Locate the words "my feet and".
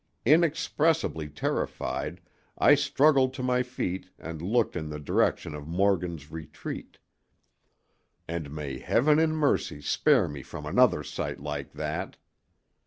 3.43-4.41